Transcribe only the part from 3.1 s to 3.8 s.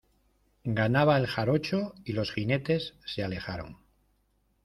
alejaron: